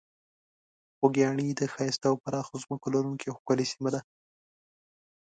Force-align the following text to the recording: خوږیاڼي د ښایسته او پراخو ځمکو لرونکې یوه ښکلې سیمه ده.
خوږیاڼي 0.97 1.47
د 1.59 1.61
ښایسته 1.73 2.05
او 2.11 2.15
پراخو 2.23 2.61
ځمکو 2.63 2.87
لرونکې 2.95 3.25
یوه 3.27 3.37
ښکلې 3.41 3.65
سیمه 3.71 3.89
ده. 3.93 3.99